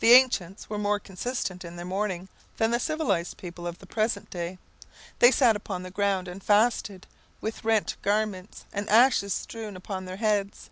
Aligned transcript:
The 0.00 0.12
ancients 0.12 0.68
were 0.68 0.76
more 0.76 1.00
consistent 1.00 1.64
in 1.64 1.76
their 1.76 1.86
mourning 1.86 2.28
than 2.58 2.70
the 2.70 2.78
civilized 2.78 3.38
people 3.38 3.66
of 3.66 3.78
the 3.78 3.86
present 3.86 4.28
day. 4.28 4.58
They 5.20 5.30
sat 5.30 5.56
upon 5.56 5.82
the 5.84 5.90
ground 5.90 6.28
and 6.28 6.44
fasted, 6.44 7.06
with 7.40 7.64
rent 7.64 7.96
garments, 8.02 8.66
and 8.74 8.86
ashes 8.90 9.32
strewn 9.32 9.74
upon 9.74 10.04
their 10.04 10.18
heads. 10.18 10.68